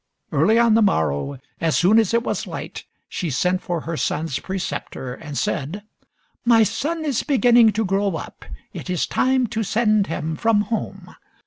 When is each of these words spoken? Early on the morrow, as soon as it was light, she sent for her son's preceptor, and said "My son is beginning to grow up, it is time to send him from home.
Early 0.31 0.57
on 0.57 0.73
the 0.73 0.81
morrow, 0.81 1.37
as 1.59 1.77
soon 1.77 1.99
as 1.99 2.11
it 2.11 2.23
was 2.23 2.47
light, 2.47 2.85
she 3.07 3.29
sent 3.29 3.61
for 3.61 3.81
her 3.81 3.95
son's 3.95 4.39
preceptor, 4.39 5.13
and 5.13 5.37
said 5.37 5.83
"My 6.43 6.63
son 6.63 7.05
is 7.05 7.21
beginning 7.21 7.71
to 7.73 7.85
grow 7.85 8.15
up, 8.15 8.43
it 8.73 8.89
is 8.89 9.05
time 9.05 9.45
to 9.53 9.61
send 9.61 10.07
him 10.07 10.35
from 10.35 10.61
home. 10.61 11.13